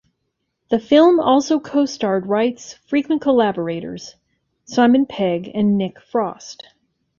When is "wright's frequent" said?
2.25-3.21